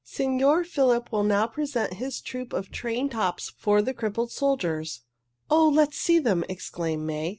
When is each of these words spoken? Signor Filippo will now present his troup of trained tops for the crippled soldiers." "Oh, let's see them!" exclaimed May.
Signor 0.03 0.63
Filippo 0.63 1.17
will 1.17 1.23
now 1.23 1.45
present 1.45 1.93
his 1.93 2.21
troup 2.21 2.53
of 2.53 2.71
trained 2.71 3.11
tops 3.11 3.53
for 3.55 3.83
the 3.83 3.93
crippled 3.93 4.31
soldiers." 4.31 5.01
"Oh, 5.51 5.67
let's 5.69 5.99
see 5.99 6.17
them!" 6.17 6.43
exclaimed 6.49 7.03
May. 7.05 7.29